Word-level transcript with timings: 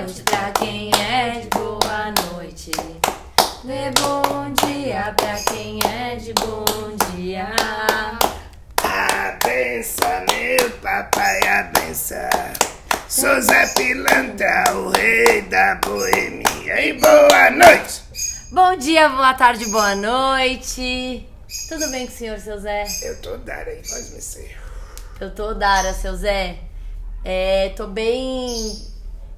noite 0.00 0.22
pra 0.22 0.50
quem 0.52 0.90
é 0.94 1.40
de 1.40 1.48
boa 1.48 2.14
noite. 2.32 2.70
Dê 3.64 3.90
bom 4.00 4.50
dia 4.66 5.14
pra 5.14 5.34
quem 5.52 5.78
é 5.84 6.16
de 6.16 6.32
bom 6.32 6.96
dia. 7.14 7.46
Abença, 8.82 10.24
meu 10.30 10.70
papai, 10.82 11.40
abença. 11.46 12.30
Sou 13.08 13.40
Zé 13.42 13.66
Pilantra, 13.74 14.74
o 14.74 14.90
rei 14.90 15.42
da 15.42 15.74
boemia. 15.74 16.86
E 16.86 16.92
boa 16.94 17.50
noite! 17.50 18.02
Bom 18.52 18.76
dia, 18.76 19.08
boa 19.08 19.34
tarde, 19.34 19.66
boa 19.66 19.94
noite. 19.94 21.28
Tudo 21.68 21.90
bem 21.90 22.06
com 22.06 22.12
o 22.12 22.16
senhor, 22.16 22.38
seu 22.38 22.58
Zé? 22.58 22.84
Eu 23.02 23.20
tô 23.20 23.36
Dara 23.36 23.70
aí, 23.70 23.82
pode 23.86 24.10
me 24.12 24.22
ser. 24.22 24.56
Eu 25.20 25.34
tô 25.34 25.52
Dara, 25.52 25.92
seu 25.92 26.16
Zé. 26.16 26.56
É, 27.22 27.68
tô 27.76 27.86
bem. 27.86 28.89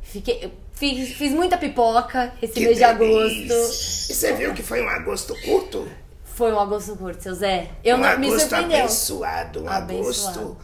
Fiquei. 0.03 0.53
Fiz, 0.73 1.11
fiz 1.17 1.33
muita 1.33 1.57
pipoca 1.57 2.33
esse 2.43 2.55
Que 2.55 2.61
mês 2.61 2.77
de 2.77 2.85
agosto. 2.85 3.53
E 4.11 4.15
você 4.15 4.33
viu 4.35 4.53
que 4.53 4.63
foi 4.63 4.83
um 4.83 4.89
agosto 4.89 5.35
curto? 5.43 5.89
Foi 6.25 6.53
um 6.53 6.59
agosto 6.59 6.97
curto, 6.97 7.23
seu 7.23 7.35
Zé. 7.35 7.71
Eu 7.85 7.97
um 7.97 8.01
não 8.01 8.19
me 8.19 8.27
agosto 8.27 8.41
surpreendeu. 8.49 8.79
abençoado, 8.79 9.63
um 9.63 9.69
Abençoado. 9.69 10.41
agosto 10.41 10.57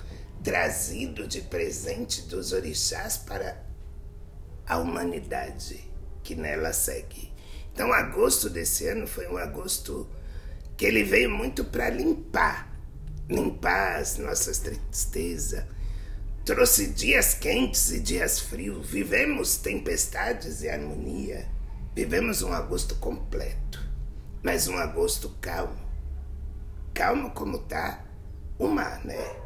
trazido 0.42 1.26
de 1.28 1.42
presente 1.42 2.22
dos 2.22 2.52
orixás 2.52 3.18
para 3.18 3.62
a 4.66 4.78
humanidade 4.78 5.84
que 6.22 6.34
nela 6.34 6.72
segue. 6.72 7.32
Então, 7.72 7.92
agosto 7.92 8.50
desse 8.50 8.88
ano 8.88 9.06
foi 9.06 9.28
um 9.28 9.36
agosto 9.36 10.08
que 10.76 10.84
ele 10.84 11.04
veio 11.04 11.30
muito 11.30 11.64
para 11.64 11.90
limpar, 11.90 12.76
limpar 13.28 13.96
as 14.00 14.16
nossas 14.18 14.58
tristezas. 14.58 15.64
Trouxe 16.48 16.86
dias 16.86 17.34
quentes 17.34 17.90
e 17.90 18.00
dias 18.00 18.40
frios. 18.40 18.88
Vivemos 18.88 19.58
tempestades 19.58 20.62
e 20.62 20.70
harmonia. 20.70 21.46
Vivemos 21.94 22.40
um 22.40 22.54
agosto 22.54 22.94
completo, 22.94 23.78
mas 24.42 24.66
um 24.66 24.78
agosto 24.78 25.36
calmo 25.42 25.76
calmo 26.94 27.32
como 27.32 27.58
tá 27.58 28.02
o 28.58 28.66
mar, 28.66 29.04
né? 29.04 29.36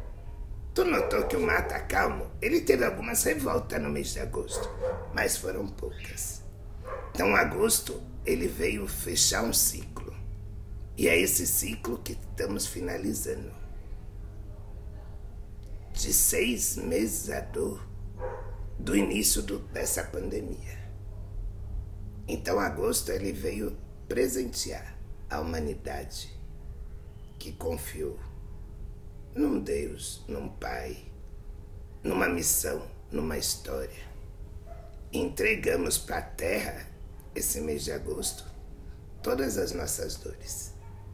Tu 0.73 0.85
notou 0.85 1.27
que 1.27 1.35
o 1.35 1.41
mar 1.41 1.67
tá 1.67 1.77
calmo? 1.81 2.31
Ele 2.41 2.61
teve 2.61 2.85
algumas 2.85 3.21
revoltas 3.25 3.81
no 3.81 3.89
mês 3.89 4.13
de 4.13 4.21
agosto, 4.21 4.69
mas 5.13 5.35
foram 5.35 5.67
poucas. 5.67 6.41
Então, 7.13 7.35
agosto, 7.35 8.01
ele 8.25 8.47
veio 8.47 8.87
fechar 8.87 9.43
um 9.43 9.51
ciclo. 9.51 10.15
E 10.95 11.09
é 11.09 11.19
esse 11.19 11.45
ciclo 11.45 11.97
que 11.97 12.13
estamos 12.13 12.65
finalizando. 12.65 13.62
De 15.93 16.11
seis 16.13 16.75
meses 16.75 17.29
a 17.29 17.39
dor 17.39 17.85
do 18.79 18.95
início 18.95 19.41
do- 19.41 19.59
dessa 19.59 20.03
pandemia. 20.03 20.83
Então, 22.27 22.59
agosto, 22.59 23.11
ele 23.11 23.31
veio 23.31 23.77
presentear 24.07 24.97
a 25.29 25.39
humanidade 25.39 26.29
que 27.39 27.51
confiou 27.53 28.19
num 29.35 29.59
Deus, 29.59 30.23
num 30.27 30.49
Pai, 30.49 30.97
numa 32.03 32.27
missão, 32.27 32.87
numa 33.11 33.37
história. 33.37 34.11
Entregamos 35.11 35.97
para 35.97 36.17
a 36.17 36.21
Terra, 36.21 36.87
esse 37.35 37.61
mês 37.61 37.83
de 37.83 37.91
agosto, 37.91 38.45
todas 39.21 39.57
as 39.57 39.71
nossas 39.71 40.15
dores. 40.17 40.73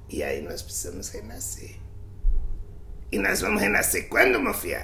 E 0.09 0.23
aí 0.23 0.41
nós 0.41 0.61
precisamos 0.61 1.09
renascer. 1.09 1.79
E 3.11 3.17
nós 3.17 3.41
vamos 3.41 3.61
renascer 3.61 4.07
quando, 4.07 4.53
filho? 4.53 4.79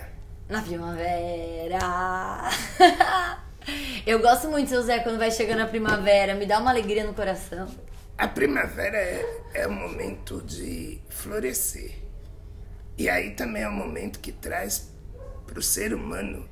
Na 0.50 0.62
primavera. 0.62 1.80
Eu 4.06 4.20
gosto 4.20 4.48
muito, 4.50 4.70
seu 4.70 4.82
Zé, 4.82 5.00
quando 5.00 5.18
vai 5.18 5.32
chegando 5.32 5.62
a 5.62 5.68
primavera. 5.68 6.36
Me 6.36 6.46
dá 6.46 6.60
uma 6.60 6.72
alegria 6.72 7.04
no 7.04 7.14
coração. 7.14 7.68
A 8.18 8.28
primavera 8.28 8.98
é, 8.98 9.42
é 9.54 9.68
o 9.68 9.72
momento 9.72 10.42
de 10.42 11.02
florescer. 11.10 11.96
E 12.98 13.10
aí 13.10 13.32
também 13.32 13.64
é 13.64 13.68
o 13.68 13.72
momento 13.72 14.20
que 14.20 14.32
traz 14.32 14.92
para 15.46 15.60
o 15.60 15.62
ser 15.62 15.94
humano 15.94 16.48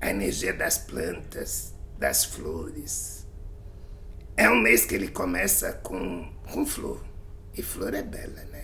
a 0.00 0.10
energia 0.10 0.52
das 0.52 0.78
plantas, 0.78 1.74
das 1.98 2.24
flores. 2.24 3.26
É 4.36 4.50
um 4.50 4.60
mês 4.60 4.84
que 4.84 4.94
ele 4.94 5.08
começa 5.08 5.72
com, 5.74 6.32
com 6.52 6.66
flor. 6.66 7.04
E 7.54 7.62
flor 7.62 7.94
é 7.94 8.02
bela, 8.02 8.44
né? 8.44 8.57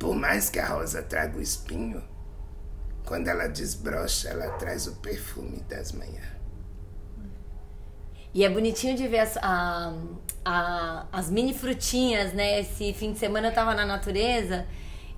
Por 0.00 0.16
mais 0.16 0.50
que 0.50 0.58
a 0.58 0.66
rosa 0.66 1.00
traga 1.02 1.38
o 1.38 1.42
espinho, 1.42 2.02
quando 3.04 3.28
ela 3.28 3.46
desbrocha, 3.48 4.30
ela 4.30 4.48
traz 4.52 4.86
o 4.88 4.96
perfume 4.96 5.60
das 5.68 5.92
manhãs. 5.92 6.40
E 8.32 8.44
é 8.44 8.48
bonitinho 8.48 8.96
de 8.96 9.06
ver 9.08 9.18
as, 9.20 9.36
a- 9.38 9.92
a- 10.44 11.06
as 11.12 11.30
mini 11.30 11.52
frutinhas, 11.52 12.32
né? 12.32 12.60
Esse 12.60 12.92
fim 12.94 13.12
de 13.12 13.18
semana 13.18 13.48
eu 13.48 13.54
tava 13.54 13.74
na 13.74 13.84
natureza. 13.84 14.66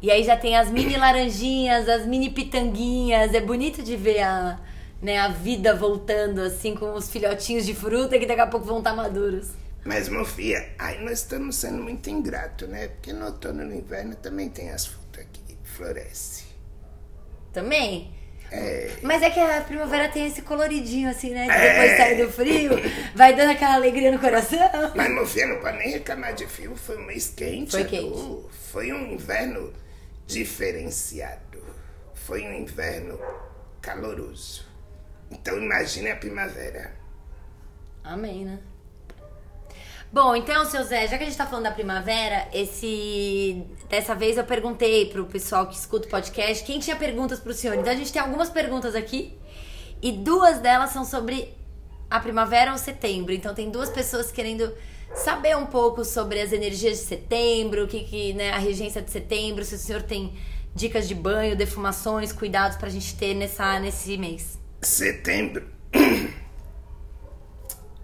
E 0.00 0.10
aí 0.10 0.24
já 0.24 0.36
tem 0.36 0.56
as 0.56 0.70
mini 0.70 0.96
laranjinhas, 0.96 1.88
as 1.88 2.06
mini 2.06 2.30
pitanguinhas. 2.30 3.34
É 3.34 3.40
bonito 3.40 3.82
de 3.82 3.96
ver 3.96 4.20
a, 4.22 4.58
né, 5.00 5.18
a 5.18 5.28
vida 5.28 5.76
voltando, 5.76 6.40
assim, 6.40 6.74
com 6.74 6.94
os 6.94 7.08
filhotinhos 7.10 7.66
de 7.66 7.74
fruta 7.74 8.18
que 8.18 8.26
daqui 8.26 8.40
a 8.40 8.46
pouco 8.46 8.66
vão 8.66 8.78
estar 8.78 8.94
maduros. 8.96 9.50
Mas, 9.84 10.08
filho, 10.32 10.62
aí 10.78 11.02
nós 11.04 11.18
estamos 11.18 11.56
sendo 11.56 11.82
muito 11.82 12.08
ingrato, 12.08 12.66
né? 12.66 12.88
Porque 12.88 13.12
no 13.12 13.26
outono 13.26 13.62
e 13.62 13.64
no 13.66 13.74
inverno 13.74 14.14
também 14.16 14.48
tem 14.48 14.70
as 14.70 14.86
frutas 14.86 15.26
que 15.32 15.56
florescem. 15.64 16.46
Também. 17.52 18.14
É, 18.50 18.98
Mas 19.02 19.22
é 19.22 19.30
que 19.30 19.40
a 19.40 19.62
primavera 19.62 20.10
tem 20.10 20.26
esse 20.26 20.42
coloridinho, 20.42 21.08
assim, 21.08 21.30
né? 21.30 21.46
Que 21.46 21.52
É. 21.52 21.72
depois 21.72 21.96
sai 21.96 22.16
do 22.16 22.30
frio, 22.30 22.70
vai 23.14 23.34
dando 23.34 23.50
aquela 23.52 23.74
alegria 23.74 24.12
no 24.12 24.18
coração. 24.18 24.58
mas, 24.94 25.32
filho, 25.32 25.54
não 25.54 25.60
pode 25.60 25.78
nem 25.78 25.90
reclamar 25.90 26.34
de 26.34 26.46
frio. 26.46 26.76
Foi 26.76 26.98
um 26.98 27.06
mês 27.06 27.32
quente. 27.34 27.70
Foi 27.72 27.84
quente. 27.84 28.44
Foi 28.70 28.92
um 28.92 29.12
inverno 29.12 29.72
diferenciado. 30.26 31.62
Foi 32.14 32.42
um 32.42 32.52
inverno 32.52 33.18
caloroso. 33.80 34.66
Então, 35.30 35.56
imagine 35.56 36.10
a 36.10 36.16
primavera. 36.16 36.92
Amém, 38.04 38.44
né? 38.44 38.58
Bom, 40.12 40.36
então, 40.36 40.66
seu 40.66 40.84
Zé, 40.84 41.08
já 41.08 41.16
que 41.16 41.24
a 41.24 41.26
gente 41.26 41.38
tá 41.38 41.46
falando 41.46 41.64
da 41.64 41.70
primavera, 41.70 42.46
esse. 42.52 43.64
Dessa 43.88 44.14
vez 44.14 44.36
eu 44.36 44.44
perguntei 44.44 45.06
pro 45.06 45.24
pessoal 45.24 45.66
que 45.66 45.74
escuta 45.74 46.06
o 46.06 46.10
podcast 46.10 46.62
quem 46.64 46.78
tinha 46.78 46.94
perguntas 46.96 47.40
pro 47.40 47.54
senhor. 47.54 47.78
Então 47.78 47.90
a 47.90 47.96
gente 47.96 48.12
tem 48.12 48.20
algumas 48.20 48.50
perguntas 48.50 48.94
aqui. 48.94 49.34
E 50.02 50.12
duas 50.12 50.58
delas 50.58 50.90
são 50.90 51.06
sobre 51.06 51.54
a 52.10 52.20
primavera 52.20 52.72
ou 52.72 52.78
setembro. 52.78 53.32
Então 53.32 53.54
tem 53.54 53.70
duas 53.70 53.88
pessoas 53.88 54.30
querendo 54.30 54.70
saber 55.14 55.56
um 55.56 55.64
pouco 55.64 56.04
sobre 56.04 56.42
as 56.42 56.52
energias 56.52 56.98
de 56.98 57.04
setembro, 57.04 57.84
o 57.84 57.88
que, 57.88 58.04
que 58.04 58.34
né, 58.34 58.50
a 58.50 58.58
regência 58.58 59.00
de 59.00 59.10
setembro, 59.10 59.64
se 59.64 59.76
o 59.76 59.78
senhor 59.78 60.02
tem 60.02 60.36
dicas 60.74 61.08
de 61.08 61.14
banho, 61.14 61.56
defumações, 61.56 62.32
cuidados 62.32 62.76
pra 62.76 62.90
gente 62.90 63.16
ter 63.16 63.32
nessa, 63.32 63.80
nesse 63.80 64.18
mês. 64.18 64.58
Setembro. 64.82 65.71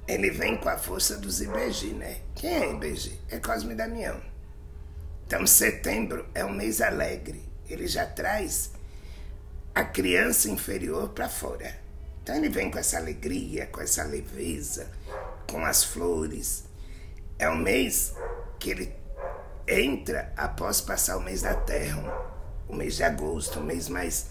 Ele 0.09 0.31
vem 0.31 0.57
com 0.57 0.71
a 0.71 0.79
força 0.79 1.19
dos 1.19 1.43
IBG, 1.43 1.93
né? 1.93 2.23
Quem 2.35 2.51
é 2.51 2.73
IBG? 2.73 3.13
É 3.29 3.39
Cosme 3.39 3.75
Damião. 3.75 4.19
Então, 5.27 5.47
setembro 5.47 6.27
é 6.35 6.43
um 6.43 6.51
mês 6.51 6.81
alegre. 6.81 7.47
Ele 7.69 7.87
já 7.87 8.07
traz 8.07 8.71
a 9.75 9.85
criança 9.85 10.49
inferior 10.49 11.11
para 11.11 11.29
fora. 11.29 11.79
Então, 12.23 12.35
ele 12.35 12.49
vem 12.49 12.71
com 12.71 12.79
essa 12.79 12.97
alegria, 12.97 13.67
com 13.67 13.83
essa 13.83 14.03
leveza, 14.03 14.91
com 15.47 15.63
as 15.63 15.85
flores. 15.85 16.65
É 17.39 17.51
um 17.51 17.59
mês 17.59 18.15
que 18.59 18.71
ele 18.71 18.95
entra 19.69 20.33
após 20.35 20.81
passar 20.81 21.19
o 21.19 21.21
mês 21.21 21.43
da 21.43 21.55
terra, 21.55 22.01
o 22.67 22.75
mês 22.75 22.97
de 22.97 23.05
agosto, 23.05 23.61
um 23.61 23.65
mês 23.65 23.91
mais 23.91 24.29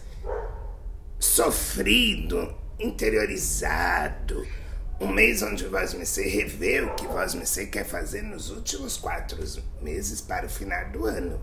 sofrido, 1.20 2.56
interiorizado. 2.80 4.44
Um 5.00 5.10
mês 5.10 5.44
onde 5.44 5.68
Voz 5.68 5.94
Mecê 5.94 6.28
revê 6.28 6.82
o 6.82 6.96
que 6.96 7.06
Voz 7.06 7.36
Mecê 7.36 7.68
quer 7.68 7.86
fazer 7.86 8.24
nos 8.24 8.50
últimos 8.50 8.98
quatro 8.98 9.38
meses 9.80 10.22
para 10.22 10.48
o 10.48 10.50
final 10.50 10.90
do 10.90 11.06
ano. 11.06 11.40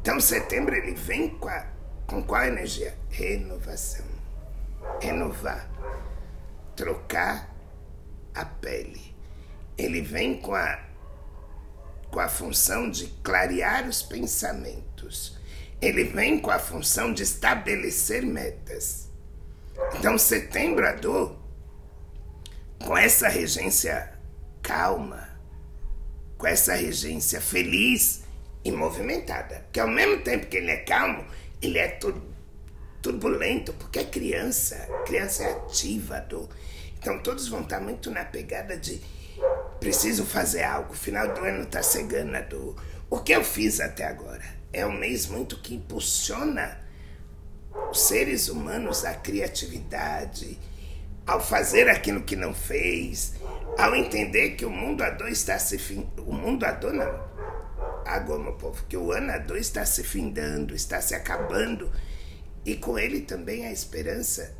Então, 0.00 0.18
setembro 0.18 0.74
ele 0.74 0.94
vem 0.94 1.28
com, 1.28 1.48
a, 1.48 1.66
com 2.06 2.22
qual 2.22 2.44
energia? 2.44 2.96
Renovação. 3.10 4.06
Renovar. 5.02 5.68
Trocar 6.74 7.54
a 8.34 8.46
pele. 8.46 9.14
Ele 9.76 10.00
vem 10.00 10.40
com 10.40 10.54
a, 10.54 10.80
com 12.10 12.20
a 12.20 12.28
função 12.28 12.90
de 12.90 13.08
clarear 13.22 13.86
os 13.86 14.02
pensamentos. 14.02 15.36
Ele 15.78 16.04
vem 16.04 16.40
com 16.40 16.50
a 16.50 16.58
função 16.58 17.12
de 17.12 17.22
estabelecer 17.22 18.24
metas. 18.24 19.10
Então, 19.94 20.16
setembro 20.16 20.86
a 20.86 20.92
dor, 20.92 21.37
com 22.84 22.96
essa 22.96 23.28
regência 23.28 24.12
calma, 24.62 25.28
com 26.36 26.46
essa 26.46 26.74
regência 26.74 27.40
feliz 27.40 28.22
e 28.64 28.70
movimentada. 28.70 29.60
Porque 29.64 29.80
ao 29.80 29.88
mesmo 29.88 30.22
tempo 30.22 30.46
que 30.46 30.56
ele 30.56 30.70
é 30.70 30.78
calmo, 30.78 31.24
ele 31.60 31.78
é 31.78 31.88
tur- 31.88 32.22
turbulento, 33.02 33.72
porque 33.74 33.98
é 34.00 34.04
criança. 34.04 34.76
Criança 35.06 35.44
é 35.44 35.52
ativa, 35.52 36.20
dor. 36.20 36.48
Então 36.98 37.18
todos 37.20 37.48
vão 37.48 37.62
estar 37.62 37.80
muito 37.80 38.10
na 38.10 38.24
pegada 38.24 38.76
de 38.76 39.00
preciso 39.78 40.24
fazer 40.24 40.64
algo, 40.64 40.94
final 40.94 41.32
do 41.32 41.44
ano 41.44 41.66
tá 41.66 41.82
chegando. 41.82 42.76
O 43.08 43.20
que 43.20 43.32
eu 43.32 43.44
fiz 43.44 43.80
até 43.80 44.04
agora 44.04 44.44
é 44.72 44.84
um 44.84 44.92
mês 44.92 45.26
muito 45.26 45.60
que 45.60 45.74
impulsiona 45.74 46.80
os 47.90 48.00
seres 48.00 48.48
humanos 48.48 49.04
à 49.04 49.14
criatividade, 49.14 50.58
ao 51.28 51.40
fazer 51.40 51.88
aquilo 51.90 52.22
que 52.22 52.34
não 52.34 52.54
fez, 52.54 53.34
ao 53.76 53.94
entender 53.94 54.52
que 54.52 54.64
o 54.64 54.70
mundo 54.70 55.02
a 55.02 55.10
dois 55.10 55.38
está 55.38 55.58
se 55.58 55.76
fin... 55.78 56.10
o 56.26 56.32
mundo 56.32 56.64
a 56.64 56.72
dois 56.72 56.94
não, 56.94 57.28
água 58.06 58.38
meu 58.38 58.54
povo, 58.54 58.82
que 58.88 58.96
o 58.96 59.12
ano 59.12 59.30
a 59.30 59.38
dois 59.38 59.66
está 59.66 59.84
se 59.84 60.02
findando, 60.02 60.74
está 60.74 61.02
se 61.02 61.14
acabando 61.14 61.92
e 62.64 62.76
com 62.76 62.98
ele 62.98 63.20
também 63.20 63.66
a 63.66 63.70
esperança 63.70 64.56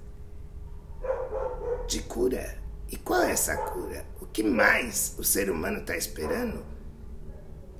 de 1.89 2.03
cura. 2.03 2.59
E 2.91 2.97
qual 2.97 3.23
é 3.23 3.33
essa 3.33 3.57
cura? 3.57 4.05
O 4.21 4.27
que 4.27 4.43
mais 4.43 5.15
o 5.19 5.25
ser 5.25 5.51
humano 5.51 5.79
está 5.79 5.97
esperando 5.97 6.65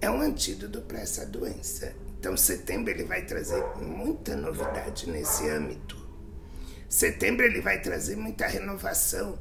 é 0.01 0.11
um 0.11 0.21
antídoto 0.21 0.81
para 0.83 1.01
essa 1.01 1.27
doença. 1.27 1.95
Então, 2.19 2.37
setembro 2.37 2.91
ele 2.91 3.05
vai 3.05 3.23
trazer 3.27 3.63
muita 3.77 4.35
novidade 4.35 5.11
nesse 5.11 5.49
âmbito. 5.49 5.98
Setembro 6.89 7.45
ele 7.45 7.61
vai 7.61 7.81
trazer 7.81 8.17
muita 8.17 8.47
renovação. 8.47 9.39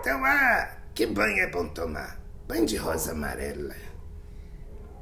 Então, 0.00 0.24
ah, 0.24 0.76
que 0.94 1.06
banho 1.06 1.38
é 1.38 1.46
bom 1.50 1.66
tomar? 1.68 2.20
Banho 2.46 2.66
de 2.66 2.76
rosa 2.76 3.12
amarela, 3.12 3.74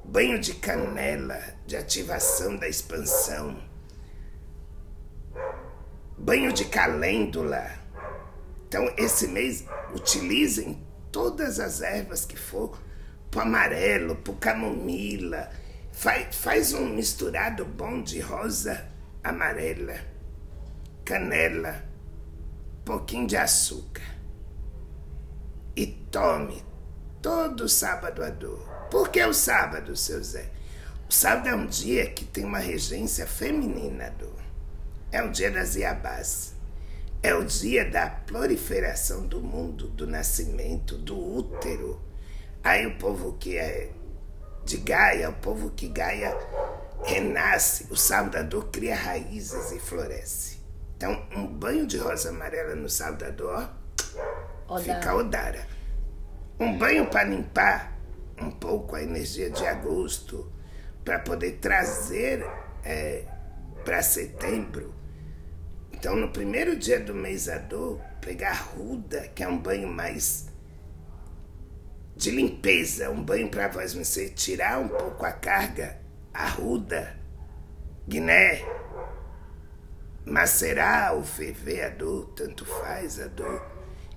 banho 0.04 0.38
de 0.38 0.54
canela, 0.54 1.42
de 1.66 1.76
ativação 1.76 2.56
da 2.56 2.69
expansão, 2.69 3.60
banho 6.16 6.52
de 6.52 6.66
calêndula. 6.66 7.70
Então, 8.69 8.92
esse 8.96 9.26
mês, 9.26 9.64
utilizem 9.92 10.87
todas 11.10 11.58
as 11.58 11.82
ervas 11.82 12.25
que 12.25 12.37
for, 12.37 12.81
pro 13.31 13.40
amarelo, 13.40 14.14
pro 14.16 14.34
camomila. 14.34 15.50
Faz, 15.92 16.37
faz 16.37 16.72
um 16.72 16.94
misturado 16.94 17.64
bom 17.64 18.00
de 18.00 18.20
rosa 18.20 18.88
amarela, 19.25 19.94
canela, 21.05 21.85
pouquinho 22.85 23.26
de 23.26 23.37
açúcar. 23.37 24.02
E 25.76 25.87
tome 25.87 26.62
todo 27.23 27.69
sábado 27.69 28.23
a 28.23 28.31
dor. 28.31 28.69
Por 28.91 29.08
que 29.08 29.25
o 29.25 29.32
sábado, 29.32 29.97
seu 29.97 30.23
Zé? 30.23 30.50
O 31.08 31.12
sábado 31.12 31.49
é 31.49 31.55
um 31.55 31.67
dia 31.67 32.11
que 32.11 32.25
tem 32.25 32.44
uma 32.44 32.58
regência 32.58 33.26
feminina, 33.26 34.11
dor. 34.19 34.41
É 35.12 35.23
o 35.23 35.31
dia 35.31 35.50
das 35.50 35.75
Iabás. 35.75 36.55
É 37.23 37.35
o 37.35 37.44
dia 37.44 37.88
da 37.88 38.08
proliferação 38.08 39.26
do 39.26 39.41
mundo, 39.41 39.88
do 39.88 40.06
nascimento, 40.06 40.97
do 40.97 41.19
útero. 41.19 42.00
Aí 42.62 42.87
o 42.87 42.97
povo 42.97 43.37
que 43.38 43.56
é 43.56 43.91
de 44.64 44.76
Gaia, 44.76 45.31
o 45.31 45.35
povo 45.35 45.70
que 45.70 45.88
Gaia 45.88 46.37
renasce, 47.02 47.87
o 47.91 47.97
Salvador 47.97 48.69
cria 48.70 48.94
raízes 48.94 49.73
e 49.73 49.81
floresce. 49.81 50.59
Então, 51.00 51.26
um 51.35 51.47
banho 51.47 51.87
de 51.87 51.97
rosa 51.97 52.29
amarela 52.29 52.75
no 52.75 52.91
Salvador 52.91 53.70
Odara. 54.69 54.85
fica 54.85 55.14
Odara. 55.14 55.67
Um 56.58 56.76
banho 56.76 57.06
para 57.06 57.25
limpar 57.25 57.97
um 58.38 58.50
pouco 58.50 58.97
a 58.97 59.02
energia 59.02 59.49
de 59.49 59.67
agosto, 59.67 60.52
para 61.02 61.19
poder 61.19 61.52
trazer 61.52 62.47
é, 62.85 63.25
para 63.82 64.02
setembro 64.02 65.00
então, 66.00 66.17
no 66.17 66.31
primeiro 66.31 66.76
dia 66.76 66.99
do 66.99 67.14
mês 67.14 67.47
a 67.47 67.58
dor, 67.58 68.00
pegar 68.23 68.55
ruda, 68.55 69.29
que 69.35 69.43
é 69.43 69.49
um 69.49 69.58
banho 69.58 69.87
mais 69.87 70.49
de 72.17 72.31
limpeza, 72.31 73.11
um 73.11 73.23
banho 73.23 73.50
para 73.50 73.69
você 73.69 74.31
tirar 74.31 74.81
um 74.81 74.88
pouco 74.88 75.26
a 75.26 75.32
carga, 75.32 76.00
a 76.32 76.49
ruda, 76.49 77.19
guiné, 80.30 80.40
macerar 80.40 81.14
ou 81.14 81.24
ferver 81.24 81.84
a 81.84 81.88
dor, 81.90 82.32
tanto 82.36 82.64
faz 82.64 83.20
a 83.20 83.26
dor, 83.26 83.62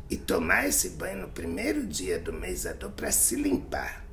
e 0.10 0.16
tomar 0.18 0.68
esse 0.68 0.92
banho 0.92 1.22
no 1.22 1.30
primeiro 1.30 1.86
dia 1.86 2.20
do 2.20 2.32
mês 2.32 2.66
a 2.66 2.74
dor 2.74 2.92
para 2.92 3.12
se 3.12 3.36
limpar. 3.36 4.06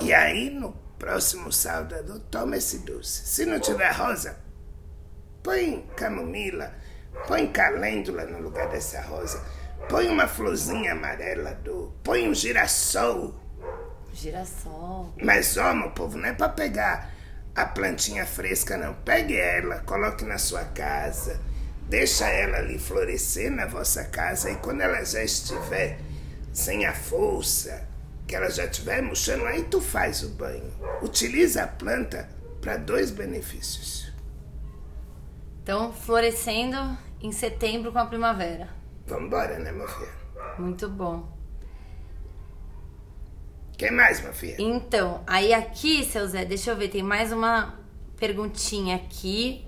E 0.00 0.12
aí, 0.12 0.50
no 0.50 0.72
próximo 0.98 1.52
sábado 1.52 1.94
a 1.94 2.02
dor, 2.02 2.20
toma 2.30 2.56
esse 2.56 2.78
doce. 2.78 3.26
Se 3.26 3.44
não 3.44 3.60
tiver 3.60 3.92
rosa, 3.92 4.44
Põe 5.46 5.88
camomila, 5.94 6.74
põe 7.28 7.46
calêndula 7.52 8.24
no 8.24 8.40
lugar 8.40 8.68
dessa 8.68 9.00
rosa. 9.02 9.40
Põe 9.88 10.08
uma 10.08 10.26
florzinha 10.26 10.90
amarela 10.90 11.54
do. 11.54 11.92
Põe 12.02 12.28
um 12.28 12.34
girassol. 12.34 13.32
Girassol. 14.12 15.14
Mas, 15.22 15.56
ó, 15.56 15.72
meu 15.72 15.92
povo, 15.92 16.18
não 16.18 16.26
é 16.26 16.32
pra 16.32 16.48
pegar 16.48 17.14
a 17.56 17.64
plantinha 17.64 18.26
fresca, 18.26 18.76
não. 18.76 18.92
Pegue 18.92 19.34
ela, 19.34 19.78
coloque 19.80 20.24
na 20.24 20.36
sua 20.36 20.62
casa. 20.64 21.40
Deixa 21.88 22.28
ela 22.28 22.58
ali 22.58 22.78
florescer 22.78 23.50
na 23.50 23.66
vossa 23.66 24.04
casa. 24.04 24.50
E 24.50 24.56
quando 24.56 24.82
ela 24.82 25.02
já 25.02 25.24
estiver 25.24 25.98
sem 26.52 26.84
a 26.84 26.92
força, 26.92 27.88
que 28.26 28.36
ela 28.36 28.50
já 28.50 28.66
estiver 28.66 29.00
murchando, 29.00 29.46
aí 29.46 29.64
tu 29.64 29.80
faz 29.80 30.22
o 30.22 30.28
banho. 30.30 30.70
Utiliza 31.00 31.62
a 31.62 31.66
planta 31.66 32.28
para 32.60 32.76
dois 32.76 33.10
benefícios. 33.10 34.12
Então, 35.62 35.92
florescendo 35.92 36.98
em 37.20 37.32
setembro 37.32 37.90
com 37.90 37.98
a 37.98 38.06
primavera. 38.06 38.68
Vambora, 39.06 39.58
né, 39.58 39.72
meu 39.72 39.88
filho? 39.88 40.12
Muito 40.58 40.88
bom. 40.88 41.35
Quem 43.76 43.90
mais, 43.90 44.20
meu 44.20 44.32
filho? 44.32 44.56
Então, 44.58 45.22
aí 45.26 45.52
aqui, 45.52 46.04
seu 46.04 46.26
Zé, 46.26 46.44
deixa 46.44 46.70
eu 46.70 46.76
ver, 46.76 46.88
tem 46.88 47.02
mais 47.02 47.32
uma 47.32 47.78
perguntinha 48.16 48.96
aqui. 48.96 49.66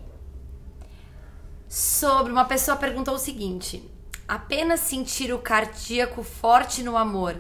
Sobre 1.69 2.33
uma 2.33 2.47
pessoa 2.47 2.77
perguntou 2.77 3.15
o 3.15 3.19
seguinte: 3.19 3.89
apenas 4.27 4.81
sentir 4.81 5.33
o 5.33 5.39
cardíaco 5.39 6.23
forte 6.23 6.83
no 6.83 6.97
amor 6.97 7.37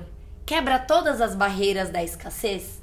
quebra 0.48 0.78
todas 0.78 1.20
as 1.20 1.34
barreiras 1.34 1.90
da 1.90 2.02
escassez? 2.02 2.80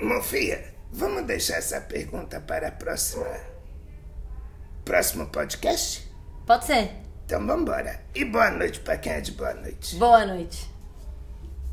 Mofia, 0.00 0.74
vamos 0.92 1.24
deixar 1.26 1.58
essa 1.58 1.80
pergunta 1.80 2.40
para 2.40 2.68
a 2.68 2.72
próxima 2.72 3.24
próximo 4.84 5.26
podcast? 5.26 6.10
Pode 6.46 6.64
ser. 6.64 6.90
Então 7.24 7.46
vambora. 7.46 8.00
E 8.12 8.24
boa 8.24 8.50
noite 8.50 8.80
pra 8.80 8.96
quem 8.96 9.12
é 9.12 9.20
de 9.20 9.30
boa 9.32 9.54
noite. 9.54 9.94
Boa 9.96 10.26
noite. 10.26 10.69